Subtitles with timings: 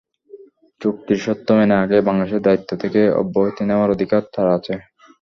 [0.81, 4.73] চুক্তির শর্ত মেনে আগেই বাংলাদেশের দায়িত্ব থেকে অব্যাহতি নেওয়ার অধিকার তাঁর আছে।